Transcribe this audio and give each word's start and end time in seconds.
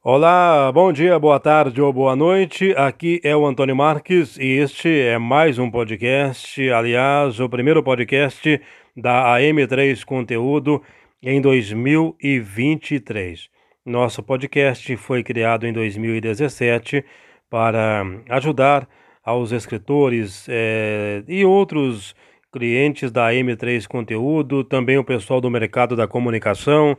Olá, 0.00 0.70
bom 0.70 0.92
dia, 0.92 1.18
boa 1.18 1.40
tarde 1.40 1.82
ou 1.82 1.92
boa 1.92 2.14
noite. 2.14 2.72
Aqui 2.76 3.20
é 3.24 3.34
o 3.34 3.44
Antônio 3.44 3.74
Marques 3.74 4.38
e 4.38 4.46
este 4.46 4.88
é 4.88 5.18
mais 5.18 5.58
um 5.58 5.68
podcast, 5.68 6.70
aliás, 6.70 7.40
o 7.40 7.48
primeiro 7.48 7.82
podcast 7.82 8.60
da 8.96 9.36
AM3 9.36 10.04
Conteúdo 10.04 10.80
em 11.20 11.40
2023. 11.40 13.50
Nosso 13.84 14.22
podcast 14.22 14.96
foi 14.96 15.24
criado 15.24 15.66
em 15.66 15.72
2017 15.72 17.04
para 17.50 18.04
ajudar 18.28 18.88
aos 19.24 19.50
escritores 19.50 20.46
é, 20.48 21.24
e 21.26 21.44
outros 21.44 22.14
clientes 22.52 23.10
da 23.10 23.30
AM3 23.30 23.88
Conteúdo, 23.88 24.62
também 24.62 24.96
o 24.96 25.02
pessoal 25.02 25.40
do 25.40 25.50
mercado 25.50 25.96
da 25.96 26.06
comunicação, 26.06 26.96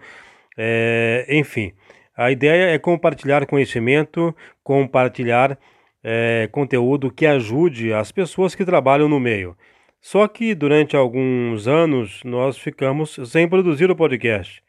é, 0.58 1.26
enfim. 1.30 1.72
A 2.20 2.32
ideia 2.32 2.72
é 2.72 2.78
compartilhar 2.78 3.46
conhecimento, 3.46 4.36
compartilhar 4.62 5.58
é, 6.04 6.50
conteúdo 6.52 7.10
que 7.10 7.26
ajude 7.26 7.94
as 7.94 8.12
pessoas 8.12 8.54
que 8.54 8.66
trabalham 8.66 9.08
no 9.08 9.22
meio. 9.22 9.56
Só 10.02 10.28
que 10.28 10.54
durante 10.54 10.98
alguns 10.98 11.66
anos 11.66 12.22
nós 12.26 12.58
ficamos 12.58 13.18
sem 13.24 13.48
produzir 13.48 13.90
o 13.90 13.96
podcast. 13.96 14.62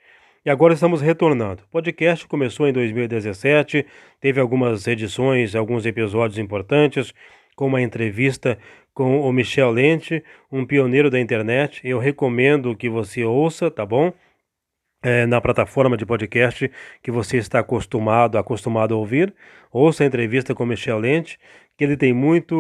E 0.47 0.49
agora 0.49 0.75
estamos 0.75 1.01
retornando. 1.01 1.65
O 1.65 1.73
podcast 1.73 2.25
começou 2.29 2.69
em 2.69 2.73
2017, 2.73 3.85
teve 4.21 4.41
algumas 4.41 4.87
edições, 4.87 5.57
alguns 5.57 5.85
episódios 5.85 6.39
importantes, 6.39 7.13
com 7.57 7.67
uma 7.67 7.83
entrevista 7.83 8.57
com 8.95 9.23
o 9.23 9.33
Michel 9.33 9.73
Lente, 9.73 10.23
um 10.53 10.65
pioneiro 10.65 11.11
da 11.11 11.19
internet. 11.19 11.81
Eu 11.83 11.99
recomendo 11.99 12.77
que 12.77 12.89
você 12.89 13.25
ouça, 13.25 13.73
tá 13.73 13.85
bom? 13.85 14.13
É, 15.03 15.27
na 15.27 15.41
plataforma 15.41 15.97
de 15.97 16.05
podcast 16.05 16.71
que 17.03 17.11
você 17.11 17.39
está 17.39 17.61
acostumado, 17.61 18.39
acostumado 18.39 18.95
a 18.95 18.97
ouvir. 18.97 19.35
Ouça 19.73 20.05
a 20.05 20.07
entrevista 20.07 20.55
com 20.55 20.67
Michel 20.67 20.99
Lente, 20.99 21.39
que 21.81 21.85
ele 21.85 21.97
tem 21.97 22.13
muito, 22.13 22.55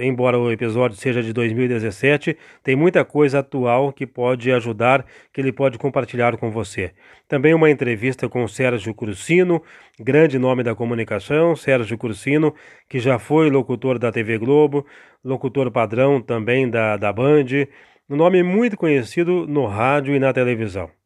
embora 0.00 0.38
o 0.38 0.52
episódio 0.52 0.96
seja 0.96 1.20
de 1.20 1.32
2017, 1.32 2.36
tem 2.62 2.76
muita 2.76 3.04
coisa 3.04 3.40
atual 3.40 3.92
que 3.92 4.06
pode 4.06 4.52
ajudar, 4.52 5.04
que 5.32 5.40
ele 5.40 5.50
pode 5.50 5.78
compartilhar 5.78 6.36
com 6.36 6.48
você. 6.48 6.92
Também 7.26 7.54
uma 7.54 7.70
entrevista 7.70 8.28
com 8.28 8.46
Sérgio 8.46 8.94
Cursino, 8.94 9.60
grande 9.98 10.38
nome 10.38 10.62
da 10.62 10.76
comunicação, 10.76 11.56
Sérgio 11.56 11.98
Cursino, 11.98 12.54
que 12.88 13.00
já 13.00 13.18
foi 13.18 13.50
locutor 13.50 13.98
da 13.98 14.12
TV 14.12 14.38
Globo, 14.38 14.86
locutor 15.24 15.68
padrão 15.72 16.20
também 16.22 16.70
da, 16.70 16.96
da 16.96 17.12
Band, 17.12 17.66
um 18.08 18.14
nome 18.14 18.44
muito 18.44 18.76
conhecido 18.76 19.44
no 19.48 19.66
rádio 19.66 20.14
e 20.14 20.20
na 20.20 20.32
televisão. 20.32 21.01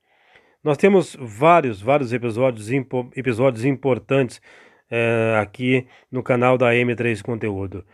Nós 0.66 0.76
temos 0.76 1.16
vários, 1.20 1.80
vários 1.80 2.12
episódios, 2.12 2.72
impo, 2.72 3.08
episódios 3.14 3.64
importantes 3.64 4.42
é, 4.90 5.38
aqui 5.40 5.86
no 6.10 6.24
canal 6.24 6.58
da 6.58 6.72
M3 6.72 7.22
Conteúdo. 7.22 7.84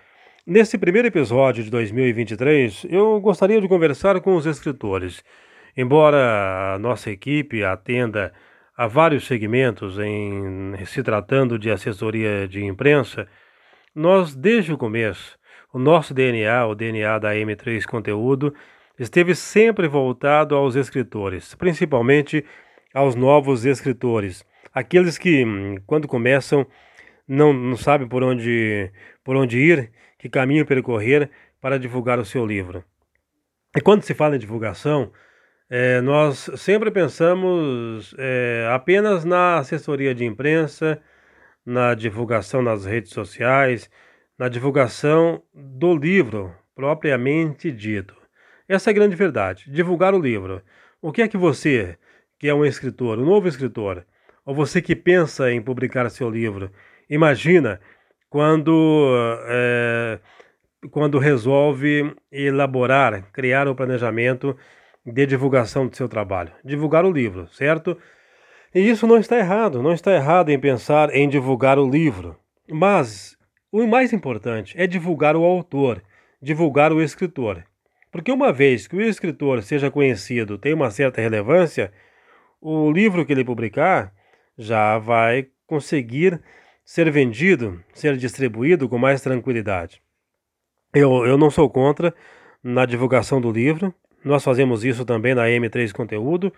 Nesse 0.46 0.78
primeiro 0.78 1.06
episódio 1.06 1.62
de 1.62 1.70
2023, 1.70 2.86
eu 2.88 3.20
gostaria 3.20 3.60
de 3.60 3.68
conversar 3.68 4.18
com 4.22 4.34
os 4.36 4.46
escritores. 4.46 5.22
Embora 5.76 6.72
a 6.72 6.78
nossa 6.78 7.10
equipe 7.10 7.62
atenda 7.62 8.32
a 8.74 8.86
vários 8.86 9.26
segmentos 9.26 9.98
em 9.98 10.72
se 10.86 11.02
tratando 11.02 11.58
de 11.58 11.70
assessoria 11.70 12.48
de 12.48 12.64
imprensa, 12.64 13.28
nós 13.94 14.34
desde 14.34 14.72
o 14.72 14.78
começo, 14.78 15.38
o 15.74 15.78
nosso 15.78 16.14
DNA, 16.14 16.66
o 16.66 16.74
DNA 16.74 17.18
da 17.18 17.34
M3 17.34 17.84
Conteúdo, 17.84 18.54
esteve 18.98 19.34
sempre 19.34 19.88
voltado 19.88 20.54
aos 20.54 20.74
escritores, 20.74 21.54
principalmente 21.54 22.44
aos 22.94 23.14
novos 23.14 23.64
escritores, 23.64 24.44
aqueles 24.72 25.18
que, 25.18 25.44
hum, 25.44 25.76
quando 25.86 26.08
começam, 26.08 26.66
não, 27.26 27.52
não 27.52 27.76
sabem 27.76 28.08
por 28.08 28.22
onde, 28.22 28.90
por 29.24 29.36
onde 29.36 29.58
ir, 29.58 29.92
que 30.18 30.28
caminho 30.28 30.66
percorrer 30.66 31.30
para 31.60 31.78
divulgar 31.78 32.18
o 32.18 32.24
seu 32.24 32.44
livro. 32.44 32.84
E 33.76 33.80
quando 33.80 34.02
se 34.02 34.14
fala 34.14 34.36
em 34.36 34.38
divulgação, 34.38 35.12
é, 35.70 36.00
nós 36.02 36.50
sempre 36.56 36.90
pensamos 36.90 38.14
é, 38.18 38.68
apenas 38.70 39.24
na 39.24 39.56
assessoria 39.56 40.14
de 40.14 40.24
imprensa, 40.24 41.00
na 41.64 41.94
divulgação 41.94 42.60
nas 42.60 42.84
redes 42.84 43.12
sociais, 43.12 43.88
na 44.38 44.48
divulgação 44.48 45.42
do 45.54 45.96
livro 45.96 46.54
propriamente 46.74 47.70
dito. 47.70 48.14
Essa 48.68 48.90
é 48.90 48.92
a 48.92 48.94
grande 48.94 49.16
verdade. 49.16 49.70
Divulgar 49.70 50.14
o 50.14 50.20
livro. 50.20 50.62
O 51.00 51.12
que 51.12 51.22
é 51.22 51.28
que 51.28 51.36
você, 51.36 51.96
que 52.42 52.48
é 52.48 52.54
um 52.54 52.64
escritor, 52.64 53.20
um 53.20 53.24
novo 53.24 53.46
escritor, 53.46 54.04
ou 54.44 54.52
você 54.52 54.82
que 54.82 54.96
pensa 54.96 55.52
em 55.52 55.62
publicar 55.62 56.10
seu 56.10 56.28
livro, 56.28 56.72
imagina 57.08 57.80
quando, 58.28 59.14
é, 59.46 60.18
quando 60.90 61.20
resolve 61.20 62.12
elaborar, 62.32 63.30
criar 63.32 63.68
o 63.68 63.70
um 63.70 63.74
planejamento 63.76 64.56
de 65.06 65.24
divulgação 65.24 65.86
do 65.86 65.94
seu 65.94 66.08
trabalho. 66.08 66.50
Divulgar 66.64 67.04
o 67.04 67.12
livro, 67.12 67.46
certo? 67.46 67.96
E 68.74 68.80
isso 68.90 69.06
não 69.06 69.18
está 69.18 69.38
errado, 69.38 69.80
não 69.80 69.92
está 69.92 70.12
errado 70.12 70.50
em 70.50 70.58
pensar 70.58 71.14
em 71.14 71.28
divulgar 71.28 71.78
o 71.78 71.88
livro. 71.88 72.36
Mas 72.68 73.38
o 73.70 73.86
mais 73.86 74.12
importante 74.12 74.74
é 74.76 74.88
divulgar 74.88 75.36
o 75.36 75.44
autor, 75.44 76.02
divulgar 76.42 76.92
o 76.92 77.00
escritor. 77.00 77.62
Porque 78.10 78.32
uma 78.32 78.52
vez 78.52 78.88
que 78.88 78.96
o 78.96 79.00
escritor 79.00 79.62
seja 79.62 79.92
conhecido, 79.92 80.58
tem 80.58 80.74
uma 80.74 80.90
certa 80.90 81.20
relevância, 81.20 81.92
o 82.62 82.92
livro 82.92 83.26
que 83.26 83.32
ele 83.32 83.44
publicar 83.44 84.12
já 84.56 84.96
vai 84.96 85.48
conseguir 85.66 86.40
ser 86.84 87.10
vendido, 87.10 87.82
ser 87.92 88.16
distribuído 88.16 88.88
com 88.88 88.96
mais 88.96 89.20
tranquilidade. 89.20 90.00
Eu, 90.94 91.26
eu 91.26 91.36
não 91.36 91.50
sou 91.50 91.68
contra 91.68 92.14
na 92.62 92.86
divulgação 92.86 93.40
do 93.40 93.50
livro, 93.50 93.92
nós 94.24 94.44
fazemos 94.44 94.84
isso 94.84 95.04
também 95.04 95.34
na 95.34 95.46
M3 95.46 95.90
Conteúdo, 95.92 96.52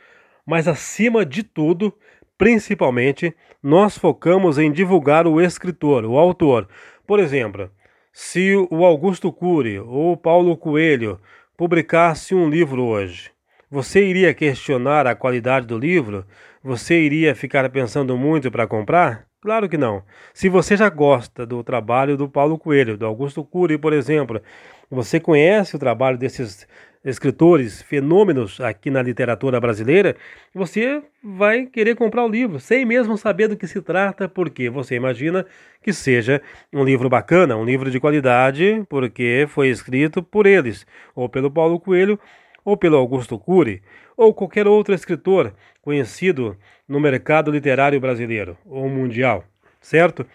mas 0.44 0.69
acima 0.69 1.25
de 1.25 1.42
tudo, 1.42 1.94
principalmente, 2.36 3.34
nós 3.62 3.97
focamos 3.97 4.59
em 4.59 4.71
divulgar 4.71 5.26
o 5.26 5.41
escritor, 5.41 6.04
o 6.04 6.19
autor. 6.19 6.69
Por 7.06 7.19
exemplo, 7.19 7.71
se 8.12 8.54
o 8.71 8.84
Augusto 8.84 9.32
Cury 9.32 9.78
ou 9.78 10.12
o 10.12 10.16
Paulo 10.19 10.54
Coelho 10.54 11.19
publicasse 11.56 12.34
um 12.34 12.50
livro 12.50 12.82
hoje, 12.82 13.34
você 13.75 14.05
iria 14.05 14.33
questionar 14.33 15.05
a 15.05 15.17
qualidade 15.17 15.67
do 15.67 15.77
livro? 15.77 16.25
Você 16.62 17.01
iria 17.01 17.35
ficar 17.35 17.69
pensando 17.71 18.17
muito 18.17 18.49
para 18.49 18.69
comprar? 18.69 19.27
Claro 19.43 19.69
que 19.69 19.77
não. 19.77 20.05
Se 20.33 20.49
você 20.49 20.77
já 20.77 20.89
gosta 20.89 21.45
do 21.45 21.61
trabalho 21.65 22.17
do 22.17 22.29
Paulo 22.29 22.57
Coelho, 22.57 22.97
do 22.97 23.05
Augusto 23.05 23.43
Cury, 23.43 23.77
por 23.77 23.93
exemplo, 23.93 24.41
você 24.89 25.19
conhece 25.19 25.75
o 25.75 25.79
trabalho 25.81 26.17
desses 26.17 26.69
escritores, 27.05 27.83
fenômenos 27.83 28.61
aqui 28.61 28.93
na 28.93 29.03
literatura 29.03 29.61
brasileira, 29.61 30.15
você 30.55 31.03
vai 31.21 31.67
querer 31.67 31.97
comprar 31.97 32.25
o 32.25 32.29
livro, 32.29 32.61
sem 32.61 32.84
mesmo 32.84 33.19
saber 33.19 33.49
do 33.49 33.57
que 33.57 33.67
se 33.67 33.83
trata, 33.83 34.29
porque 34.29 34.71
você 34.71 34.95
imagina 34.95 35.45
que 35.83 35.93
seja 35.93 36.41
um 36.73 36.84
livro 36.84 37.09
bacana, 37.09 37.57
um 37.57 37.65
livro 37.65 37.91
de 37.91 37.99
qualidade, 37.99 38.84
porque 38.89 39.47
foi 39.49 39.69
escrito 39.69 40.23
por 40.23 40.47
eles, 40.47 40.87
ou 41.13 41.29
pelo 41.29 41.51
Paulo 41.51 41.81
Coelho, 41.81 42.21
ou 42.65 42.77
pelo 42.77 42.97
Augusto 42.97 43.39
Cury, 43.39 43.83
ou 44.17 44.33
qualquer 44.33 44.67
outro 44.67 44.95
escritor 44.95 45.53
conhecido 45.83 46.57
no 46.89 46.99
mercado 46.99 47.51
literário 47.51 48.01
brasileiro 48.01 48.57
ou 48.65 48.89
mundial, 48.89 49.45
certo? 49.81 50.27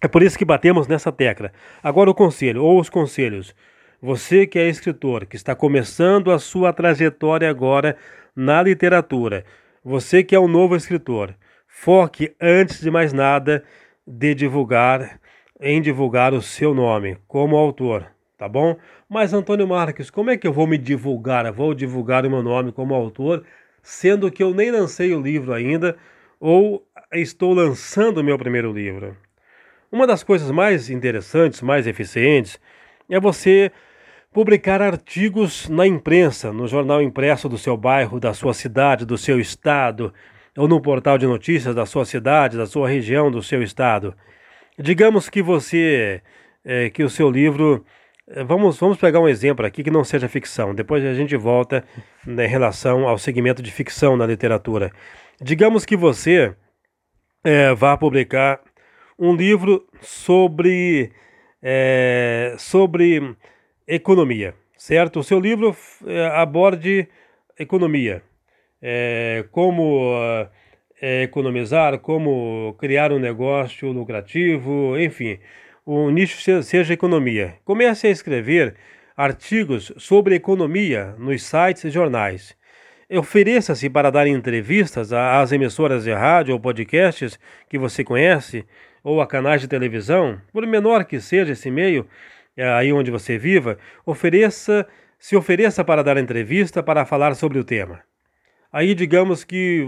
É 0.00 0.08
por 0.08 0.22
isso 0.22 0.38
que 0.38 0.44
batemos 0.44 0.86
nessa 0.86 1.10
tecla. 1.10 1.52
Agora 1.82 2.10
o 2.10 2.14
conselho, 2.14 2.62
ou 2.62 2.80
os 2.80 2.90
conselhos. 2.90 3.54
Você 4.00 4.46
que 4.46 4.58
é 4.58 4.68
escritor, 4.68 5.24
que 5.24 5.36
está 5.36 5.54
começando 5.54 6.30
a 6.30 6.38
sua 6.38 6.72
trajetória 6.72 7.48
agora 7.48 7.96
na 8.36 8.62
literatura, 8.62 9.44
você 9.82 10.22
que 10.22 10.34
é 10.34 10.40
um 10.40 10.48
novo 10.48 10.76
escritor, 10.76 11.34
foque 11.66 12.34
antes 12.40 12.80
de 12.80 12.90
mais 12.90 13.12
nada 13.12 13.64
de 14.06 14.34
divulgar 14.34 15.18
em 15.60 15.80
divulgar 15.80 16.34
o 16.34 16.42
seu 16.42 16.74
nome 16.74 17.16
como 17.26 17.56
autor, 17.56 18.13
tá 18.36 18.48
bom? 18.48 18.76
Mas 19.08 19.32
Antônio 19.32 19.66
Marques, 19.66 20.10
como 20.10 20.30
é 20.30 20.36
que 20.36 20.46
eu 20.46 20.52
vou 20.52 20.66
me 20.66 20.78
divulgar? 20.78 21.46
Eu 21.46 21.52
vou 21.52 21.74
divulgar 21.74 22.24
o 22.26 22.30
meu 22.30 22.42
nome 22.42 22.72
como 22.72 22.94
autor, 22.94 23.44
sendo 23.82 24.30
que 24.30 24.42
eu 24.42 24.54
nem 24.54 24.70
lancei 24.70 25.14
o 25.14 25.20
livro 25.20 25.52
ainda 25.52 25.96
ou 26.40 26.86
estou 27.12 27.54
lançando 27.54 28.18
o 28.18 28.24
meu 28.24 28.38
primeiro 28.38 28.72
livro. 28.72 29.16
Uma 29.90 30.06
das 30.06 30.22
coisas 30.22 30.50
mais 30.50 30.90
interessantes, 30.90 31.62
mais 31.62 31.86
eficientes, 31.86 32.58
é 33.08 33.20
você 33.20 33.70
publicar 34.32 34.82
artigos 34.82 35.68
na 35.68 35.86
imprensa, 35.86 36.52
no 36.52 36.66
jornal 36.66 37.00
impresso 37.00 37.48
do 37.48 37.56
seu 37.56 37.76
bairro, 37.76 38.18
da 38.18 38.34
sua 38.34 38.52
cidade, 38.52 39.06
do 39.06 39.16
seu 39.16 39.38
estado, 39.38 40.12
ou 40.56 40.66
no 40.66 40.80
portal 40.80 41.16
de 41.16 41.26
notícias 41.26 41.74
da 41.74 41.86
sua 41.86 42.04
cidade, 42.04 42.56
da 42.56 42.66
sua 42.66 42.88
região, 42.88 43.30
do 43.30 43.42
seu 43.42 43.62
estado. 43.62 44.14
Digamos 44.76 45.28
que 45.28 45.40
você, 45.40 46.20
é, 46.64 46.90
que 46.90 47.04
o 47.04 47.08
seu 47.08 47.30
livro, 47.30 47.84
vamos, 48.46 48.78
vamos 48.78 48.98
pegar 48.98 49.20
um 49.20 49.28
exemplo 49.28 49.64
aqui 49.66 49.82
que 49.82 49.90
não 49.90 50.04
seja 50.04 50.28
ficção, 50.28 50.74
depois 50.74 51.04
a 51.04 51.14
gente 51.14 51.36
volta 51.36 51.84
né, 52.26 52.46
em 52.46 52.48
relação 52.48 53.06
ao 53.06 53.18
segmento 53.18 53.62
de 53.62 53.70
ficção 53.70 54.16
na 54.16 54.26
literatura. 54.26 54.90
Digamos 55.40 55.84
que 55.84 55.96
você 55.96 56.54
é, 57.42 57.74
vai 57.74 57.96
publicar 57.98 58.60
um 59.18 59.34
livro 59.34 59.86
sobre, 60.00 61.12
é, 61.62 62.54
sobre 62.58 63.36
economia, 63.86 64.54
certo? 64.76 65.20
O 65.20 65.24
seu 65.24 65.38
livro 65.38 65.76
é, 66.06 66.26
aborde 66.28 67.06
economia, 67.58 68.22
como 69.50 70.12
economizar, 71.00 71.98
como 72.00 72.74
criar 72.78 73.12
um 73.12 73.18
negócio 73.18 73.92
lucrativo, 73.92 74.98
enfim, 74.98 75.38
o 75.84 76.10
nicho 76.10 76.62
seja 76.62 76.94
economia. 76.94 77.56
Comece 77.64 78.06
a 78.06 78.10
escrever 78.10 78.74
artigos 79.16 79.92
sobre 79.96 80.34
economia 80.34 81.14
nos 81.18 81.42
sites 81.42 81.84
e 81.84 81.90
jornais. 81.90 82.56
Ofereça-se 83.10 83.88
para 83.90 84.10
dar 84.10 84.26
entrevistas 84.26 85.12
às 85.12 85.52
emissoras 85.52 86.04
de 86.04 86.12
rádio 86.12 86.54
ou 86.54 86.60
podcasts 86.60 87.38
que 87.68 87.78
você 87.78 88.02
conhece, 88.02 88.64
ou 89.02 89.20
a 89.20 89.26
canais 89.26 89.60
de 89.60 89.68
televisão, 89.68 90.40
por 90.52 90.66
menor 90.66 91.04
que 91.04 91.20
seja 91.20 91.52
esse 91.52 91.70
meio, 91.70 92.06
é, 92.56 92.66
aí 92.72 92.92
onde 92.92 93.10
você 93.10 93.36
viva, 93.36 93.78
ofereça, 94.06 94.86
se 95.18 95.36
ofereça 95.36 95.84
para 95.84 96.02
dar 96.02 96.16
entrevista 96.16 96.82
para 96.82 97.04
falar 97.04 97.34
sobre 97.34 97.58
o 97.58 97.64
tema. 97.64 98.00
Aí 98.72 98.94
digamos 98.94 99.44
que 99.44 99.86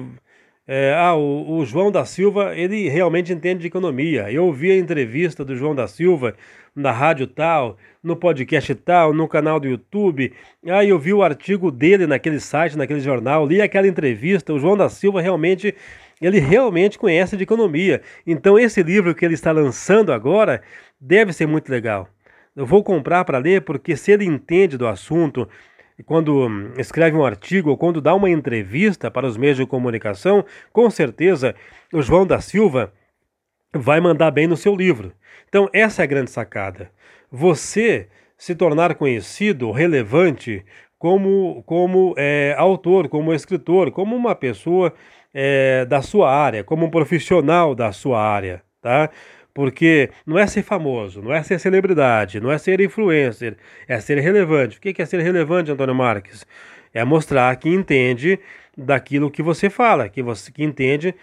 é, 0.69 0.93
ah, 0.95 1.15
o, 1.15 1.59
o, 1.59 1.65
João 1.65 1.93
da 1.93 2.05
Silva, 2.05 2.57
ele 2.57 2.89
realmente 2.89 3.33
entende 3.33 3.61
de 3.61 3.67
economia. 3.69 4.31
Eu 4.33 4.47
ouvi 4.47 4.73
a 4.73 4.77
entrevista 4.77 5.45
do 5.45 5.55
João 5.55 5.77
da 5.77 5.87
Silva 5.87 6.35
na 6.75 6.91
rádio 6.91 7.29
tal, 7.29 7.77
no 8.03 8.17
podcast 8.17 8.75
tal, 8.75 9.15
no 9.15 9.29
canal 9.29 9.61
do 9.61 9.69
YouTube. 9.69 10.33
Aí 10.67 10.89
eu 10.89 10.99
vi 10.99 11.13
o 11.13 11.23
artigo 11.23 11.71
dele 11.71 12.05
naquele 12.07 12.41
site, 12.41 12.77
naquele 12.77 12.99
jornal, 12.99 13.47
li 13.47 13.63
aquela 13.63 13.87
entrevista. 13.87 14.53
O 14.53 14.59
João 14.59 14.77
da 14.77 14.89
Silva 14.89 15.21
realmente, 15.21 15.73
ele 16.21 16.41
realmente 16.41 16.99
conhece 16.99 17.37
de 17.37 17.45
economia. 17.45 18.03
Então 18.27 18.59
esse 18.59 18.83
livro 18.83 19.15
que 19.15 19.25
ele 19.25 19.35
está 19.35 19.53
lançando 19.53 20.13
agora 20.13 20.63
deve 21.01 21.33
ser 21.33 21.47
muito 21.47 21.71
legal. 21.71 22.09
Eu 22.57 22.67
vou 22.67 22.83
comprar 22.83 23.25
para 23.25 23.39
ler 23.39 23.63
porque 23.63 23.97
se 23.97 24.11
ele 24.11 24.25
entende 24.25 24.77
do 24.77 24.89
assunto, 24.89 25.49
quando 26.03 26.47
hum, 26.47 26.73
escreve 26.77 27.17
um 27.17 27.25
artigo 27.25 27.71
ou 27.71 27.77
quando 27.77 28.01
dá 28.01 28.15
uma 28.15 28.31
entrevista 28.31 29.11
para 29.11 29.27
os 29.27 29.37
meios 29.37 29.57
de 29.57 29.67
comunicação, 29.67 30.45
com 30.73 30.89
certeza 30.91 31.55
o 31.93 32.03
João 32.03 32.27
da 32.27 32.41
Silva 32.41 32.93
vai 33.73 34.01
mandar 34.01 34.31
bem 34.31 34.47
no 34.47 34.57
seu 34.57 34.75
livro. 34.75 35.13
Então, 35.49 35.69
essa 35.73 36.03
é 36.03 36.05
a 36.05 36.07
grande 36.07 36.31
sacada. 36.31 36.91
Você 37.31 38.09
se 38.37 38.55
tornar 38.55 38.95
conhecido, 38.95 39.71
relevante, 39.71 40.65
como, 40.99 41.63
como 41.65 42.15
é, 42.17 42.55
autor, 42.59 43.09
como 43.09 43.33
escritor, 43.33 43.91
como 43.91 44.15
uma 44.15 44.35
pessoa 44.35 44.93
é, 45.33 45.85
da 45.85 46.03
sua 46.03 46.31
área, 46.31 46.65
como 46.65 46.87
um 46.87 46.91
profissional 46.91 47.75
da 47.75 47.93
sua 47.93 48.21
área, 48.21 48.63
tá? 48.81 49.11
Porque 49.57 50.11
não 50.27 50.39
é 50.39 50.47
ser 50.47 50.63
famoso, 50.63 51.23
não 51.23 51.33
é 51.33 51.43
ser 51.43 51.59
celebridade, 51.59 52.39
não 52.41 52.53
é 52.53 52.59
ser 52.59 52.79
influencer, 52.79 53.57
é 53.89 53.99
ser 53.99 54.19
relevante. 54.19 54.77
O 54.77 54.81
que 54.83 55.01
é 55.01 55.07
ser 55.07 55.19
relevante, 55.23 55.71
Antônio 55.71 55.95
Marques? 55.95 56.47
É 56.93 57.03
mostrar 57.07 57.57
que 57.57 57.71
entende 57.71 58.39
daquilo 58.77 59.31
que 59.31 59.43
você 59.43 59.71
fala, 59.71 60.11
que 60.11 60.23
você 60.23 60.53
que 60.53 60.63
entende 60.63 61.15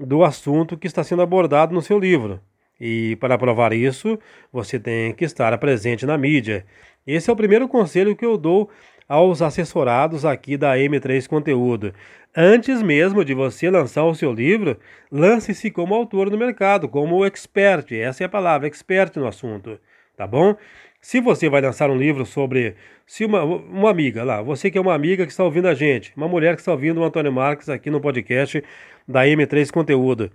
do 0.00 0.24
assunto 0.24 0.74
que 0.78 0.86
está 0.86 1.04
sendo 1.04 1.20
abordado 1.20 1.74
no 1.74 1.82
seu 1.82 1.98
livro. 1.98 2.40
E 2.80 3.14
para 3.16 3.36
provar 3.36 3.74
isso, 3.74 4.18
você 4.50 4.80
tem 4.80 5.12
que 5.12 5.26
estar 5.26 5.56
presente 5.58 6.06
na 6.06 6.16
mídia. 6.16 6.64
Esse 7.06 7.28
é 7.28 7.32
o 7.34 7.36
primeiro 7.36 7.68
conselho 7.68 8.16
que 8.16 8.24
eu 8.24 8.38
dou 8.38 8.70
aos 9.12 9.42
assessorados 9.42 10.24
aqui 10.24 10.56
da 10.56 10.74
M3 10.74 11.28
Conteúdo. 11.28 11.92
Antes 12.34 12.80
mesmo 12.80 13.22
de 13.22 13.34
você 13.34 13.68
lançar 13.68 14.04
o 14.04 14.14
seu 14.14 14.32
livro, 14.32 14.78
lance-se 15.10 15.70
como 15.70 15.94
autor 15.94 16.30
no 16.30 16.38
mercado, 16.38 16.88
como 16.88 17.22
expert. 17.22 17.92
Essa 17.92 18.24
é 18.24 18.26
a 18.26 18.28
palavra, 18.30 18.66
expert 18.66 19.14
no 19.16 19.26
assunto, 19.26 19.78
tá 20.16 20.26
bom? 20.26 20.56
Se 20.98 21.20
você 21.20 21.50
vai 21.50 21.60
lançar 21.60 21.90
um 21.90 21.98
livro 21.98 22.24
sobre 22.24 22.74
se 23.06 23.26
uma, 23.26 23.44
uma 23.44 23.90
amiga 23.90 24.24
lá, 24.24 24.40
você 24.40 24.70
que 24.70 24.78
é 24.78 24.80
uma 24.80 24.94
amiga 24.94 25.26
que 25.26 25.32
está 25.32 25.44
ouvindo 25.44 25.68
a 25.68 25.74
gente, 25.74 26.14
uma 26.16 26.26
mulher 26.26 26.54
que 26.54 26.62
está 26.62 26.72
ouvindo 26.72 26.98
o 26.98 27.04
Antônio 27.04 27.30
Marques 27.30 27.68
aqui 27.68 27.90
no 27.90 28.00
podcast 28.00 28.64
da 29.06 29.26
M3 29.26 29.70
Conteúdo, 29.70 30.32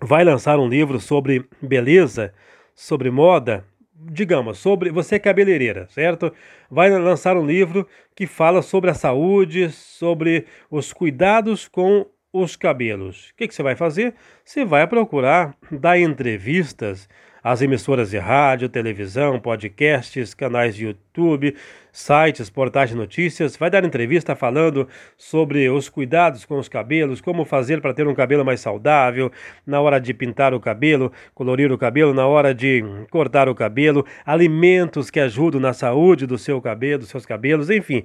vai 0.00 0.24
lançar 0.24 0.58
um 0.58 0.66
livro 0.66 0.98
sobre 0.98 1.44
beleza, 1.60 2.32
sobre 2.74 3.10
moda, 3.10 3.66
digamos, 4.10 4.58
sobre 4.58 4.90
você 4.90 5.16
é 5.16 5.18
cabeleireira, 5.18 5.86
certo? 5.90 6.32
Vai 6.70 6.90
lançar 6.90 7.36
um 7.36 7.46
livro 7.46 7.86
que 8.14 8.26
fala 8.26 8.62
sobre 8.62 8.90
a 8.90 8.94
saúde, 8.94 9.70
sobre 9.70 10.46
os 10.70 10.92
cuidados 10.92 11.68
com 11.68 12.06
os 12.32 12.56
cabelos. 12.56 13.30
O 13.30 13.36
que, 13.36 13.48
que 13.48 13.54
você 13.54 13.62
vai 13.62 13.76
fazer? 13.76 14.14
Você 14.44 14.64
vai 14.64 14.86
procurar 14.86 15.54
dar 15.70 15.98
entrevistas 15.98 17.08
as 17.42 17.60
emissoras 17.60 18.10
de 18.10 18.18
rádio, 18.18 18.68
televisão, 18.68 19.40
podcasts, 19.40 20.32
canais 20.32 20.76
de 20.76 20.84
YouTube, 20.84 21.56
sites, 21.90 22.48
portais 22.48 22.90
de 22.90 22.96
notícias, 22.96 23.56
vai 23.56 23.68
dar 23.68 23.84
entrevista 23.84 24.36
falando 24.36 24.88
sobre 25.16 25.68
os 25.68 25.88
cuidados 25.88 26.44
com 26.44 26.58
os 26.58 26.68
cabelos, 26.68 27.20
como 27.20 27.44
fazer 27.44 27.80
para 27.80 27.92
ter 27.92 28.06
um 28.06 28.14
cabelo 28.14 28.44
mais 28.44 28.60
saudável, 28.60 29.30
na 29.66 29.80
hora 29.80 30.00
de 30.00 30.14
pintar 30.14 30.54
o 30.54 30.60
cabelo, 30.60 31.12
colorir 31.34 31.72
o 31.72 31.78
cabelo, 31.78 32.14
na 32.14 32.26
hora 32.26 32.54
de 32.54 32.84
cortar 33.10 33.48
o 33.48 33.54
cabelo, 33.54 34.06
alimentos 34.24 35.10
que 35.10 35.18
ajudam 35.18 35.60
na 35.60 35.72
saúde 35.72 36.26
do 36.26 36.38
seu 36.38 36.60
cabelo, 36.60 37.00
dos 37.00 37.08
seus 37.08 37.26
cabelos, 37.26 37.70
enfim, 37.70 38.04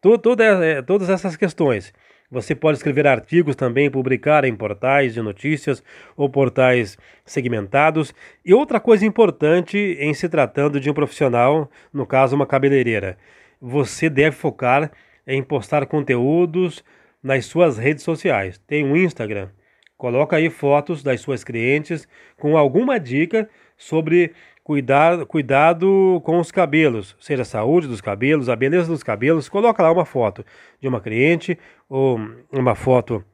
toda, 0.00 0.44
é, 0.64 0.80
todas 0.80 1.10
essas 1.10 1.36
questões. 1.36 1.92
Você 2.30 2.54
pode 2.54 2.76
escrever 2.76 3.06
artigos 3.06 3.56
também, 3.56 3.90
publicar 3.90 4.44
em 4.44 4.54
portais 4.54 5.14
de 5.14 5.22
notícias 5.22 5.82
ou 6.14 6.28
portais 6.28 6.98
segmentados. 7.24 8.14
E 8.44 8.52
outra 8.52 8.78
coisa 8.78 9.06
importante 9.06 9.96
em 9.98 10.12
se 10.12 10.28
tratando 10.28 10.78
de 10.78 10.90
um 10.90 10.94
profissional, 10.94 11.70
no 11.92 12.06
caso 12.06 12.36
uma 12.36 12.46
cabeleireira, 12.46 13.16
você 13.60 14.10
deve 14.10 14.36
focar 14.36 14.92
em 15.26 15.42
postar 15.42 15.86
conteúdos 15.86 16.84
nas 17.22 17.46
suas 17.46 17.78
redes 17.78 18.04
sociais. 18.04 18.58
Tem 18.66 18.84
um 18.84 18.96
Instagram, 18.96 19.48
coloca 19.96 20.36
aí 20.36 20.50
fotos 20.50 21.02
das 21.02 21.22
suas 21.22 21.42
clientes 21.42 22.06
com 22.38 22.58
alguma 22.58 23.00
dica 23.00 23.48
sobre 23.76 24.32
cuidar, 24.68 25.24
cuidado 25.24 26.20
com 26.22 26.38
os 26.38 26.52
cabelos, 26.52 27.16
seja 27.18 27.40
a 27.40 27.44
saúde 27.46 27.88
dos 27.88 28.02
cabelos, 28.02 28.50
a 28.50 28.54
beleza 28.54 28.88
dos 28.88 29.02
cabelos, 29.02 29.48
coloca 29.48 29.82
lá 29.82 29.90
uma 29.90 30.04
foto 30.04 30.44
de 30.78 30.86
uma 30.86 31.00
cliente 31.00 31.58
ou 31.88 32.20
uma 32.52 32.74
foto 32.74 33.24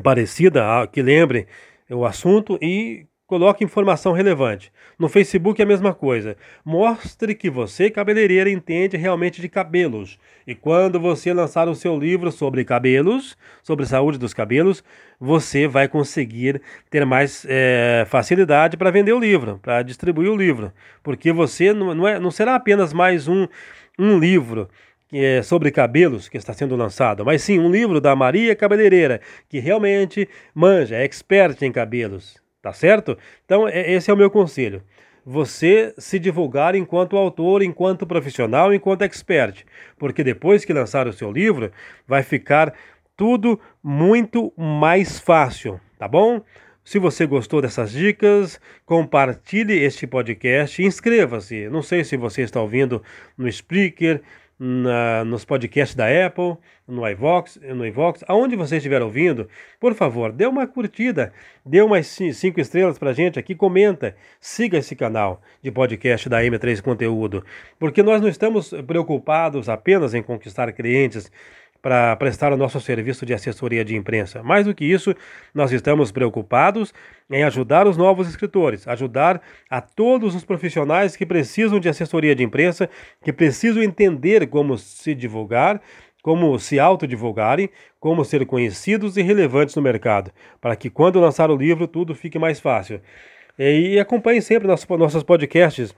parecida 0.00 0.62
que 0.92 1.02
lembre 1.02 1.48
o 1.90 2.04
assunto 2.04 2.56
e 2.62 3.04
Coloque 3.26 3.64
informação 3.64 4.12
relevante. 4.12 4.70
No 4.98 5.08
Facebook 5.08 5.58
é 5.58 5.64
a 5.64 5.68
mesma 5.68 5.94
coisa. 5.94 6.36
Mostre 6.62 7.34
que 7.34 7.48
você, 7.48 7.88
cabeleireira, 7.88 8.50
entende 8.50 8.98
realmente 8.98 9.40
de 9.40 9.48
cabelos. 9.48 10.18
E 10.46 10.54
quando 10.54 11.00
você 11.00 11.32
lançar 11.32 11.66
o 11.66 11.74
seu 11.74 11.98
livro 11.98 12.30
sobre 12.30 12.66
cabelos, 12.66 13.34
sobre 13.62 13.86
saúde 13.86 14.18
dos 14.18 14.34
cabelos, 14.34 14.84
você 15.18 15.66
vai 15.66 15.88
conseguir 15.88 16.60
ter 16.90 17.06
mais 17.06 17.46
é, 17.48 18.04
facilidade 18.06 18.76
para 18.76 18.90
vender 18.90 19.14
o 19.14 19.18
livro, 19.18 19.58
para 19.62 19.80
distribuir 19.80 20.30
o 20.30 20.36
livro. 20.36 20.70
Porque 21.02 21.32
você 21.32 21.72
não, 21.72 21.94
não, 21.94 22.06
é, 22.06 22.20
não 22.20 22.30
será 22.30 22.54
apenas 22.54 22.92
mais 22.92 23.26
um, 23.26 23.48
um 23.98 24.18
livro 24.18 24.68
é, 25.10 25.40
sobre 25.40 25.70
cabelos 25.70 26.28
que 26.28 26.36
está 26.36 26.52
sendo 26.52 26.76
lançado, 26.76 27.24
mas 27.24 27.42
sim 27.42 27.58
um 27.58 27.70
livro 27.70 28.02
da 28.02 28.14
Maria 28.14 28.54
Cabeleireira, 28.54 29.22
que 29.48 29.60
realmente 29.60 30.28
manja, 30.54 30.96
é 30.96 31.04
expert 31.04 31.62
em 31.62 31.72
cabelos. 31.72 32.43
Tá 32.64 32.72
certo? 32.72 33.18
Então, 33.44 33.68
é, 33.68 33.92
esse 33.92 34.10
é 34.10 34.14
o 34.14 34.16
meu 34.16 34.30
conselho. 34.30 34.82
Você 35.22 35.92
se 35.98 36.18
divulgar 36.18 36.74
enquanto 36.74 37.14
autor, 37.14 37.62
enquanto 37.62 38.06
profissional, 38.06 38.72
enquanto 38.72 39.02
expert. 39.02 39.66
Porque 39.98 40.24
depois 40.24 40.64
que 40.64 40.72
lançar 40.72 41.06
o 41.06 41.12
seu 41.12 41.30
livro, 41.30 41.70
vai 42.08 42.22
ficar 42.22 42.72
tudo 43.14 43.60
muito 43.82 44.50
mais 44.56 45.18
fácil, 45.18 45.78
tá 45.98 46.08
bom? 46.08 46.40
Se 46.82 46.98
você 46.98 47.26
gostou 47.26 47.60
dessas 47.60 47.92
dicas, 47.92 48.58
compartilhe 48.86 49.74
este 49.74 50.06
podcast, 50.06 50.82
inscreva-se. 50.82 51.68
Não 51.68 51.82
sei 51.82 52.02
se 52.02 52.16
você 52.16 52.40
está 52.40 52.62
ouvindo 52.62 53.02
no 53.36 53.46
Spreaker, 53.46 54.22
na, 54.58 55.24
nos 55.24 55.44
podcasts 55.44 55.96
da 55.96 56.06
Apple, 56.26 56.56
no 56.86 57.06
iVox, 57.08 57.58
no 57.62 57.86
iVox, 57.86 58.22
aonde 58.28 58.56
você 58.56 58.76
estiver 58.76 59.02
ouvindo, 59.02 59.48
por 59.80 59.94
favor, 59.94 60.30
dê 60.32 60.46
uma 60.46 60.66
curtida, 60.66 61.32
dê 61.64 61.80
umas 61.80 62.06
cinco 62.06 62.60
estrelas 62.60 62.98
pra 62.98 63.12
gente 63.12 63.38
aqui, 63.38 63.54
comenta, 63.54 64.14
siga 64.40 64.78
esse 64.78 64.94
canal 64.94 65.40
de 65.62 65.70
podcast 65.70 66.28
da 66.28 66.42
M3 66.42 66.80
Conteúdo, 66.80 67.44
porque 67.78 68.02
nós 68.02 68.20
não 68.20 68.28
estamos 68.28 68.70
preocupados 68.86 69.68
apenas 69.68 70.14
em 70.14 70.22
conquistar 70.22 70.72
clientes, 70.72 71.30
para 71.84 72.16
prestar 72.16 72.50
o 72.50 72.56
nosso 72.56 72.80
serviço 72.80 73.26
de 73.26 73.34
assessoria 73.34 73.84
de 73.84 73.94
imprensa. 73.94 74.42
Mais 74.42 74.64
do 74.64 74.74
que 74.74 74.86
isso, 74.86 75.14
nós 75.54 75.70
estamos 75.70 76.10
preocupados 76.10 76.94
em 77.30 77.44
ajudar 77.44 77.86
os 77.86 77.98
novos 77.98 78.26
escritores, 78.26 78.88
ajudar 78.88 79.42
a 79.68 79.82
todos 79.82 80.34
os 80.34 80.46
profissionais 80.46 81.14
que 81.14 81.26
precisam 81.26 81.78
de 81.78 81.86
assessoria 81.86 82.34
de 82.34 82.42
imprensa, 82.42 82.88
que 83.22 83.34
precisam 83.34 83.82
entender 83.82 84.46
como 84.46 84.78
se 84.78 85.14
divulgar, 85.14 85.78
como 86.22 86.58
se 86.58 86.80
autodivulgarem, 86.80 87.68
como 88.00 88.24
ser 88.24 88.46
conhecidos 88.46 89.18
e 89.18 89.22
relevantes 89.22 89.76
no 89.76 89.82
mercado, 89.82 90.32
para 90.62 90.74
que 90.76 90.88
quando 90.88 91.20
lançar 91.20 91.50
o 91.50 91.56
livro 91.56 91.86
tudo 91.86 92.14
fique 92.14 92.38
mais 92.38 92.58
fácil. 92.58 92.98
E, 93.58 94.00
acompanhe 94.00 94.40
sempre 94.40 94.66
nossos 94.66 95.22
podcasts 95.22 95.94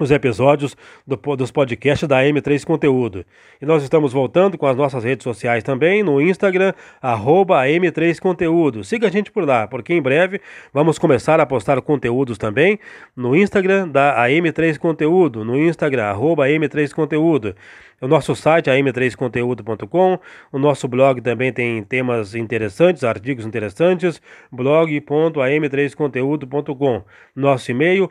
os 0.00 0.10
episódios 0.10 0.76
do, 1.06 1.16
dos 1.36 1.50
podcasts 1.50 2.08
da 2.08 2.22
M3 2.22 2.64
Conteúdo. 2.64 3.24
E 3.60 3.66
nós 3.66 3.82
estamos 3.82 4.12
voltando 4.12 4.56
com 4.56 4.66
as 4.66 4.76
nossas 4.76 5.04
redes 5.04 5.24
sociais 5.24 5.62
também, 5.62 6.02
no 6.02 6.20
Instagram, 6.20 6.72
arroba 7.00 7.64
M3 7.66 8.18
Conteúdo. 8.18 8.84
Siga 8.84 9.08
a 9.08 9.10
gente 9.10 9.30
por 9.30 9.46
lá, 9.46 9.68
porque 9.68 9.94
em 9.94 10.02
breve 10.02 10.40
vamos 10.72 10.98
começar 10.98 11.40
a 11.40 11.46
postar 11.46 11.80
conteúdos 11.82 12.38
também 12.38 12.78
no 13.16 13.36
Instagram 13.36 13.88
da 13.88 14.16
AM3 14.26 14.78
Conteúdo, 14.78 15.44
no 15.44 15.58
Instagram, 15.58 16.04
arroba 16.04 16.46
M3 16.46 16.92
Conteúdo. 16.92 17.54
O 18.02 18.08
nosso 18.08 18.34
site 18.34 18.68
é 18.68 18.76
am3conteúdo.com. 18.76 20.18
O 20.50 20.58
nosso 20.58 20.88
blog 20.88 21.20
também 21.20 21.52
tem 21.52 21.84
temas 21.84 22.34
interessantes, 22.34 23.04
artigos 23.04 23.46
interessantes, 23.46 24.20
blog.am3conteúdo.com. 24.50 27.04
Nosso 27.36 27.70
e-mail 27.70 28.10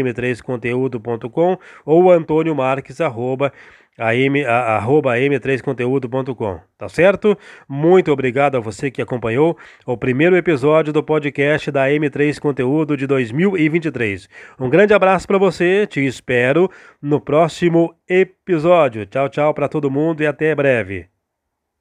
assessoria@am3conteúdo.com 0.00 1.58
ou 1.84 2.10
Antônio 2.10 2.54
Marques 2.54 3.00
arroba 3.00 3.52
am, 3.98 4.44
a, 4.44 4.76
arroba 4.76 5.16
m3conteúdo.com, 5.16 6.60
tá 6.78 6.88
certo? 6.88 7.36
Muito 7.68 8.10
obrigado 8.10 8.56
a 8.56 8.60
você 8.60 8.90
que 8.90 9.02
acompanhou 9.02 9.56
o 9.84 9.96
primeiro 9.96 10.36
episódio 10.36 10.92
do 10.92 11.02
podcast 11.02 11.70
da 11.70 11.88
M3 11.88 12.38
Conteúdo 12.38 12.96
de 12.96 13.06
2023. 13.06 14.28
Um 14.58 14.70
grande 14.70 14.94
abraço 14.94 15.26
para 15.26 15.38
você, 15.38 15.86
te 15.86 16.04
espero 16.04 16.70
no 17.02 17.20
próximo 17.20 17.94
episódio. 18.08 19.04
Tchau, 19.06 19.28
tchau 19.28 19.52
para 19.52 19.68
todo 19.68 19.90
mundo 19.90 20.22
e 20.22 20.26
até 20.26 20.54
breve. 20.54 21.09